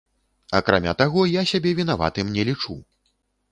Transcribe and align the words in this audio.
Акрамя 0.59 0.93
таго, 1.01 1.27
я 1.33 1.43
сябе 1.53 1.75
вінаватым 1.81 2.35
не 2.39 2.49
лічу. 2.53 2.81